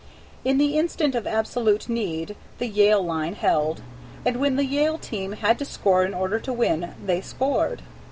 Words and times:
In 0.43 0.57
the 0.57 0.79
instant 0.79 1.13
of 1.13 1.27
absolute 1.27 1.87
need, 1.87 2.35
the 2.57 2.65
Yale 2.65 3.03
line 3.05 3.35
held, 3.35 3.83
and 4.25 4.37
when 4.37 4.55
the 4.55 4.65
Yale 4.65 4.97
team 4.97 5.33
had 5.33 5.59
to 5.59 5.65
score 5.65 6.03
in 6.03 6.15
order 6.15 6.39
to 6.39 6.51
win, 6.51 6.95
they 7.05 7.21
scored. 7.21 7.83